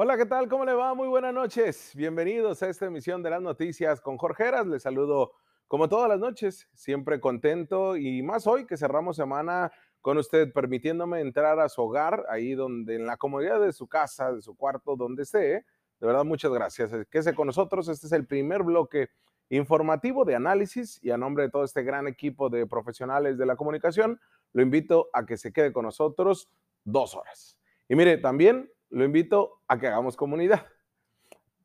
[0.00, 0.48] Hola, ¿qué tal?
[0.48, 0.94] ¿Cómo le va?
[0.94, 1.90] Muy buenas noches.
[1.96, 4.44] Bienvenidos a esta emisión de las noticias con Jorge.
[4.66, 5.32] Les saludo
[5.66, 11.20] como todas las noches, siempre contento y más hoy que cerramos semana con usted, permitiéndome
[11.20, 14.94] entrar a su hogar, ahí donde en la comodidad de su casa, de su cuarto,
[14.94, 15.64] donde esté.
[15.98, 16.92] De verdad, muchas gracias.
[17.10, 17.88] Quédese con nosotros.
[17.88, 19.08] Este es el primer bloque
[19.50, 23.56] informativo de análisis y a nombre de todo este gran equipo de profesionales de la
[23.56, 24.20] comunicación,
[24.52, 26.48] lo invito a que se quede con nosotros
[26.84, 27.58] dos horas.
[27.88, 30.66] Y mire, también lo invito a que hagamos comunidad.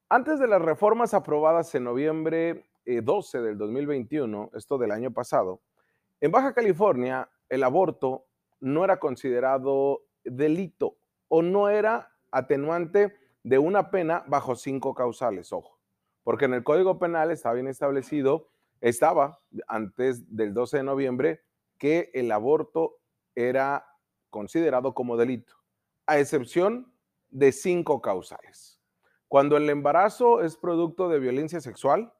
[0.10, 5.62] Antes de las reformas aprobadas en noviembre 12 eh, del 2021, esto del año pasado,
[6.22, 8.26] en Baja California el aborto
[8.60, 10.98] no era considerado delito
[11.28, 15.80] o no era atenuante de una pena bajo cinco causales, ojo,
[16.24, 21.42] porque en el Código Penal está bien establecido, estaba antes del 12 de noviembre,
[21.78, 23.00] que el aborto
[23.36, 23.86] era
[24.30, 25.54] considerado como delito,
[26.06, 26.93] a excepción
[27.34, 28.80] de cinco causales.
[29.28, 32.14] Cuando el embarazo es producto de violencia sexual,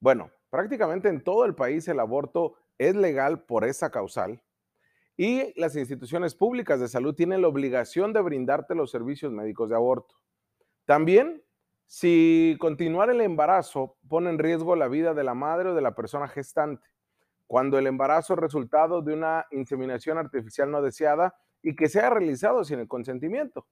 [0.00, 4.42] bueno, prácticamente en todo el país el aborto es legal por esa causal
[5.16, 9.76] y las instituciones públicas de salud tienen la obligación de brindarte los servicios médicos de
[9.76, 10.16] aborto.
[10.84, 11.44] También,
[11.86, 15.94] si continuar el embarazo pone en riesgo la vida de la madre o de la
[15.94, 16.88] persona gestante,
[17.46, 22.64] cuando el embarazo es resultado de una inseminación artificial no deseada y que sea realizado
[22.64, 23.66] sin el consentimiento.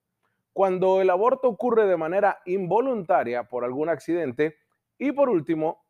[0.59, 4.56] Cuando el aborto ocurre de manera involuntaria por algún accidente.
[4.98, 5.87] Y por último,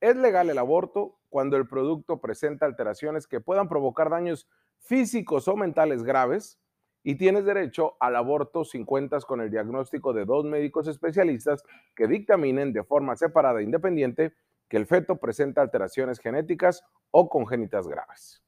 [0.00, 5.56] es legal el aborto cuando el producto presenta alteraciones que puedan provocar daños físicos o
[5.56, 6.60] mentales graves
[7.02, 11.64] y tienes derecho al aborto sin cuentas con el diagnóstico de dos médicos especialistas
[11.96, 14.34] que dictaminen de forma separada e independiente
[14.68, 18.40] que el feto presenta alteraciones genéticas o congénitas graves.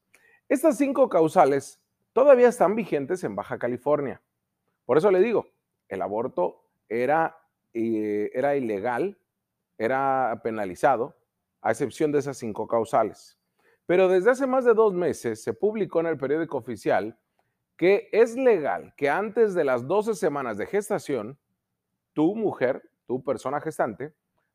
[0.47, 1.81] Estas cinco causales
[2.13, 4.21] todavía están vigentes en Baja California.
[4.85, 5.47] Por eso le digo,
[5.89, 7.37] el aborto era,
[7.73, 9.17] eh, era ilegal,
[9.77, 11.15] era penalizado,
[11.61, 13.37] a excepción de esas cinco causales.
[13.85, 17.17] Pero desde hace más de dos meses se publicó en el periódico oficial
[17.77, 21.37] que es legal que antes de las 12 semanas de gestación,
[22.13, 24.13] tu mujer, tu persona gestante,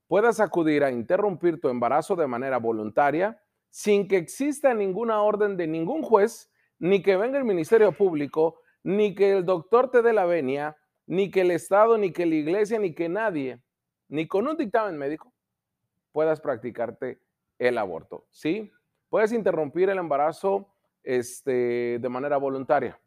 [0.08, 5.66] puedas acudir a interrumpir tu embarazo de manera voluntaria sin que exista ninguna orden de
[5.66, 10.24] ningún juez, ni que venga el Ministerio Público, ni que el doctor te dé la
[10.24, 10.76] venia,
[11.10, 13.60] ni que el Estado, ni que la iglesia, ni que nadie,
[14.08, 15.32] ni con un dictamen médico,
[16.12, 17.20] puedas practicarte
[17.58, 18.26] el aborto.
[18.30, 18.70] ¿Sí?
[19.08, 20.72] Puedes interrumpir el embarazo
[21.02, 23.00] este, de manera voluntaria.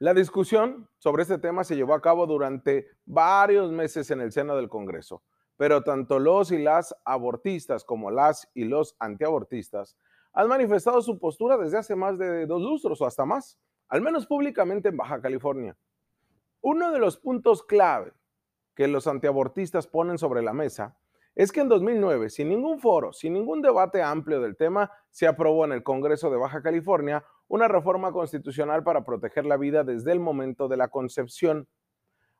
[0.00, 4.54] La discusión sobre este tema se llevó a cabo durante varios meses en el seno
[4.54, 5.22] del Congreso,
[5.56, 9.96] pero tanto los y las abortistas como las y los antiabortistas
[10.34, 13.58] han manifestado su postura desde hace más de dos lustros o hasta más,
[13.88, 15.74] al menos públicamente en Baja California.
[16.64, 18.12] Uno de los puntos clave
[18.76, 20.96] que los antiabortistas ponen sobre la mesa
[21.34, 25.64] es que en 2009, sin ningún foro, sin ningún debate amplio del tema, se aprobó
[25.64, 30.20] en el Congreso de Baja California una reforma constitucional para proteger la vida desde el
[30.20, 31.66] momento de la concepción.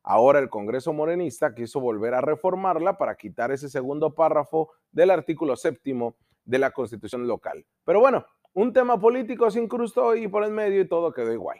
[0.03, 5.57] Ahora el Congreso morenista quiso volver a reformarla para quitar ese segundo párrafo del artículo
[5.57, 7.65] séptimo de la Constitución local.
[7.83, 11.59] Pero bueno, un tema político se incrustó y por el medio y todo quedó igual.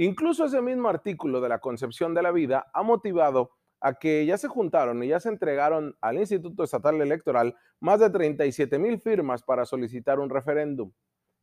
[0.00, 3.50] Incluso ese mismo artículo de la concepción de la vida ha motivado
[3.80, 8.08] a que ya se juntaron y ya se entregaron al Instituto Estatal Electoral más de
[8.08, 10.92] 37 mil firmas para solicitar un referéndum.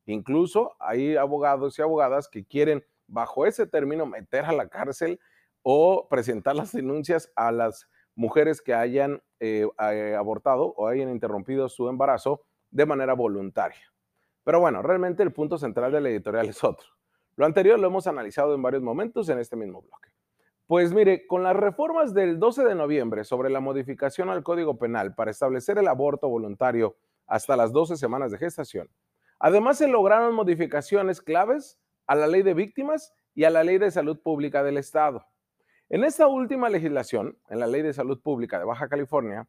[0.05, 5.19] Incluso hay abogados y abogadas que quieren, bajo ese término, meter a la cárcel
[5.61, 11.67] o presentar las denuncias a las mujeres que hayan eh, eh, abortado o hayan interrumpido
[11.67, 13.93] su embarazo de manera voluntaria.
[14.45, 16.94] Pero bueno, realmente el punto central del editorial es otro.
[17.37, 20.09] Lo anterior lo hemos analizado en varios momentos en este mismo bloque.
[20.67, 25.13] Pues mire, con las reformas del 12 de noviembre sobre la modificación al Código Penal
[25.13, 26.95] para establecer el aborto voluntario
[27.27, 28.89] hasta las 12 semanas de gestación,
[29.37, 33.91] además se lograron modificaciones claves a la ley de víctimas y a la ley de
[33.91, 35.25] salud pública del Estado.
[35.89, 39.47] En esta última legislación, en la ley de salud pública de Baja California,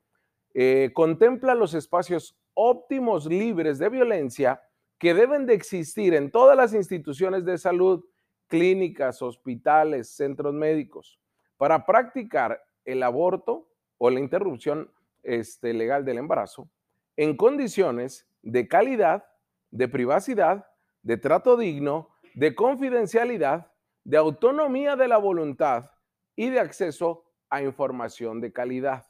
[0.52, 4.60] eh, contempla los espacios óptimos libres de violencia
[4.98, 8.04] que deben de existir en todas las instituciones de salud,
[8.46, 11.20] clínicas, hospitales, centros médicos,
[11.56, 14.90] para practicar el aborto o la interrupción
[15.22, 16.70] este, legal del embarazo
[17.16, 19.24] en condiciones de calidad,
[19.70, 20.66] de privacidad,
[21.02, 23.72] de trato digno, de confidencialidad,
[24.04, 25.90] de autonomía de la voluntad
[26.36, 29.06] y de acceso a información de calidad.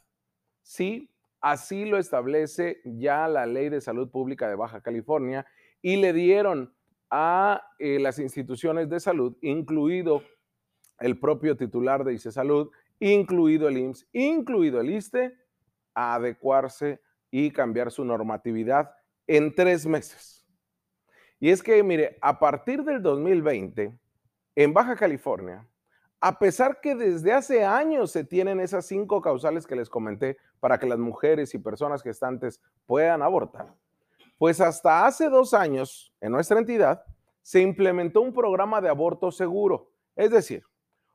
[0.63, 5.47] Sí, así lo establece ya la Ley de Salud Pública de Baja California
[5.87, 6.75] y le dieron
[7.11, 10.25] a eh, las instituciones de salud, incluido
[10.99, 15.37] el propio titular de ICE Salud incluido el IMSS, incluido el ISTE,
[15.95, 17.01] a adecuarse
[17.31, 18.91] y cambiar su normatividad
[19.29, 20.45] en tres meses.
[21.39, 23.97] Y es que, mire, a partir del 2020,
[24.57, 25.69] en Baja California,
[26.21, 30.81] a pesar que desde hace años se tienen esas cinco causales que les comenté para
[30.81, 33.73] que las mujeres y personas gestantes puedan abortar,
[34.39, 37.03] pues hasta hace dos años en nuestra entidad
[37.43, 39.91] se implementó un programa de aborto seguro.
[40.15, 40.65] Es decir,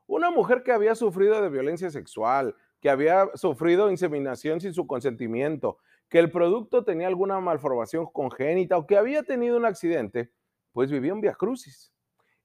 [0.06, 5.78] una mujer que había sufrido de violencia sexual, que había sufrido inseminación sin su consentimiento,
[6.08, 10.32] que el producto tenía alguna malformación congénita o que había tenido un accidente,
[10.72, 11.92] pues vivía en Via Crucis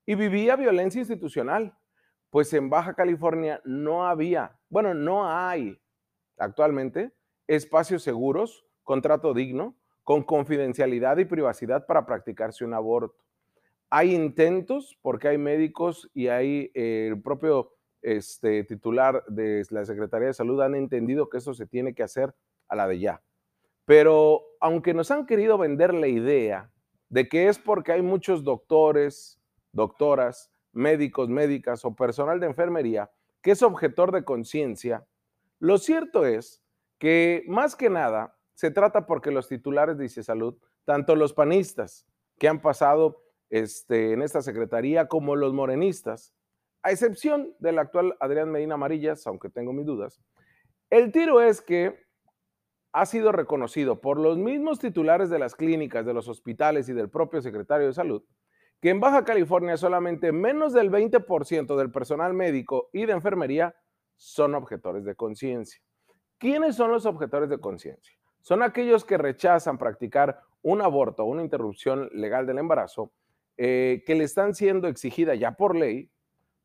[0.06, 1.75] y vivía violencia institucional.
[2.29, 5.81] Pues en Baja California no había, bueno, no hay
[6.38, 7.13] actualmente
[7.47, 9.75] espacios seguros, contrato digno,
[10.07, 13.25] con confidencialidad y privacidad para practicarse un aborto.
[13.89, 20.27] Hay intentos porque hay médicos y hay eh, el propio este, titular de la Secretaría
[20.27, 22.33] de Salud han entendido que eso se tiene que hacer
[22.69, 23.21] a la de ya.
[23.83, 26.71] Pero aunque nos han querido vender la idea
[27.10, 29.42] de que es porque hay muchos doctores,
[29.74, 33.12] doctoras, médicos, médicas o personal de enfermería
[33.42, 35.06] que es objetor de conciencia,
[35.60, 36.63] lo cierto es
[36.98, 42.07] que más que nada se trata porque los titulares de Salud, tanto los panistas
[42.39, 43.21] que han pasado
[43.51, 46.33] este, en esta secretaría como los morenistas,
[46.81, 50.19] a excepción del actual Adrián Medina Amarillas, aunque tengo mis dudas,
[50.89, 52.04] el tiro es que
[52.94, 57.12] ha sido reconocido por los mismos titulares de las clínicas, de los hospitales y del
[57.12, 58.24] propio secretario de salud,
[58.81, 63.75] que en Baja California solamente menos del 20% del personal médico y de enfermería
[64.15, 65.80] son objetores de conciencia.
[66.39, 68.16] ¿Quiénes son los objetores de conciencia?
[68.42, 73.12] Son aquellos que rechazan practicar un aborto o una interrupción legal del embarazo
[73.57, 76.12] eh, que le están siendo exigida ya por ley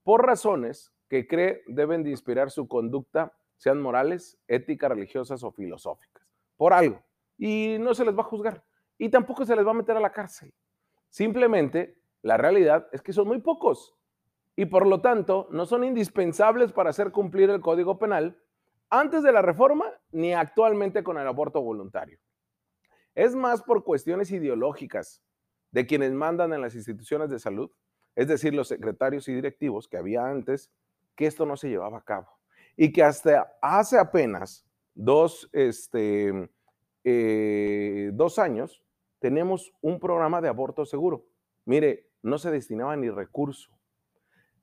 [0.02, 6.26] por razones que cree deben de inspirar su conducta, sean morales, éticas, religiosas o filosóficas
[6.56, 7.02] por algo
[7.38, 8.64] y no se les va a juzgar
[8.98, 10.52] y tampoco se les va a meter a la cárcel.
[11.08, 13.94] Simplemente la realidad es que son muy pocos
[14.56, 18.38] y por lo tanto no son indispensables para hacer cumplir el Código Penal
[18.92, 22.18] antes de la reforma ni actualmente con el aborto voluntario.
[23.14, 25.22] Es más por cuestiones ideológicas
[25.70, 27.70] de quienes mandan en las instituciones de salud,
[28.14, 30.70] es decir, los secretarios y directivos que había antes,
[31.16, 32.28] que esto no se llevaba a cabo.
[32.76, 36.50] Y que hasta hace apenas dos, este,
[37.02, 38.84] eh, dos años,
[39.20, 41.24] tenemos un programa de aborto seguro.
[41.64, 43.70] Mire, no se destinaba ni recurso.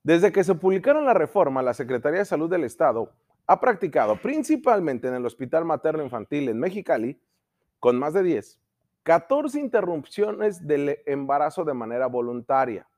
[0.04, 3.12] Desde que se publicaron la reforma, la Secretaría de Salud del Estado
[3.50, 7.20] ha practicado principalmente en el Hospital Materno Infantil en Mexicali,
[7.80, 8.60] con más de 10,
[9.02, 12.88] 14 interrupciones del embarazo de manera voluntaria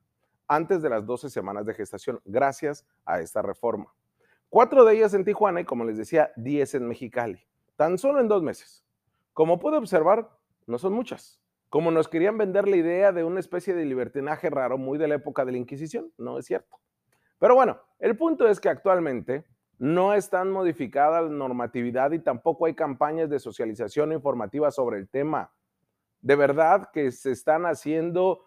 [0.47, 3.91] antes de las 12 semanas de gestación, gracias a esta reforma.
[4.47, 7.43] Cuatro de ellas en Tijuana y, como les decía, diez en Mexicali.
[7.75, 8.85] Tan solo en dos meses.
[9.33, 10.29] Como puede observar,
[10.67, 11.41] no son muchas.
[11.69, 15.15] Como nos querían vender la idea de una especie de libertinaje raro muy de la
[15.15, 16.77] época de la Inquisición, no es cierto.
[17.39, 19.45] Pero bueno, el punto es que actualmente
[19.77, 25.51] no están modificada la normatividad y tampoco hay campañas de socialización informativa sobre el tema.
[26.21, 28.45] De verdad que se están haciendo,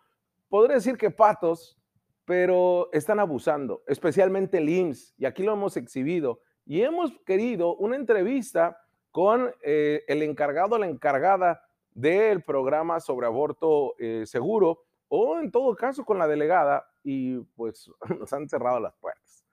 [0.49, 1.79] podría decir que patos,
[2.25, 7.97] pero están abusando, especialmente el IMSS, y aquí lo hemos exhibido, y hemos querido una
[7.97, 8.79] entrevista
[9.13, 11.63] con eh, el encargado la encargada
[11.93, 17.91] del programa sobre aborto eh, seguro, o en todo caso con la delegada, y pues
[18.19, 19.45] nos han cerrado las puertas.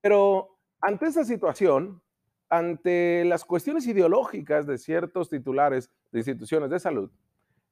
[0.00, 0.53] Pero
[0.86, 2.02] ante esa situación,
[2.50, 7.10] ante las cuestiones ideológicas de ciertos titulares de instituciones de salud,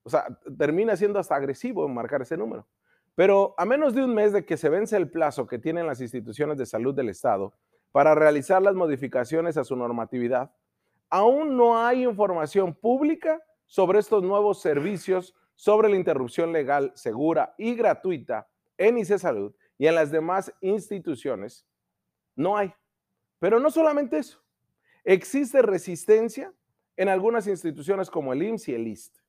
[0.03, 0.25] O sea,
[0.57, 2.67] termina siendo hasta agresivo marcar ese número.
[3.15, 6.01] Pero a menos de un mes de que se vence el plazo que tienen las
[6.01, 7.53] instituciones de salud del Estado
[7.91, 10.51] para realizar las modificaciones a su normatividad,
[11.09, 17.75] aún no hay información pública sobre estos nuevos servicios sobre la interrupción legal segura y
[17.75, 21.67] gratuita en ICE Salud y en las demás instituciones.
[22.35, 22.73] No hay.
[23.37, 24.41] Pero no solamente eso.
[25.03, 26.51] Existe resistencia
[26.97, 29.22] en algunas instituciones como el IMSS y el IST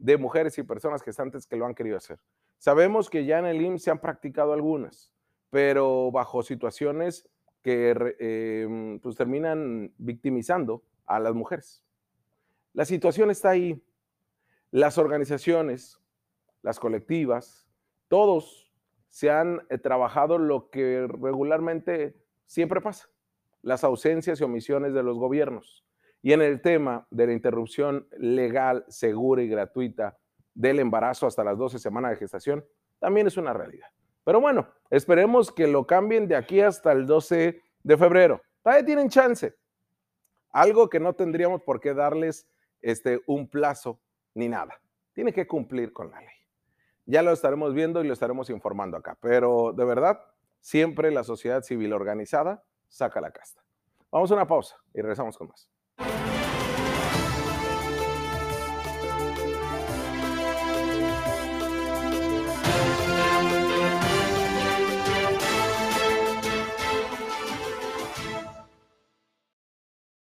[0.00, 2.18] de mujeres y personas gestantes que lo han querido hacer.
[2.58, 5.12] Sabemos que ya en el IMSS se han practicado algunas,
[5.50, 7.28] pero bajo situaciones
[7.62, 11.84] que em, pues terminan victimizando a las mujeres.
[12.72, 13.82] La situación está ahí.
[14.70, 16.00] Las organizaciones,
[16.62, 17.68] las colectivas,
[18.08, 18.72] todos
[19.10, 22.16] se han eh, trabajado lo que regularmente
[22.46, 23.10] siempre pasa,
[23.60, 25.84] las ausencias y omisiones de los gobiernos.
[26.22, 30.18] Y en el tema de la interrupción legal, segura y gratuita
[30.54, 32.64] del embarazo hasta las 12 semanas de gestación
[32.98, 33.88] también es una realidad.
[34.24, 38.42] Pero bueno, esperemos que lo cambien de aquí hasta el 12 de febrero.
[38.62, 39.56] Todavía tienen chance.
[40.52, 42.46] Algo que no tendríamos por qué darles
[42.82, 44.00] este, un plazo
[44.34, 44.80] ni nada.
[45.14, 46.28] Tiene que cumplir con la ley.
[47.06, 49.16] Ya lo estaremos viendo y lo estaremos informando acá.
[49.20, 50.20] Pero de verdad,
[50.60, 53.64] siempre la sociedad civil organizada saca la casta.
[54.10, 55.68] Vamos a una pausa y regresamos con más.
[56.00, 56.29] you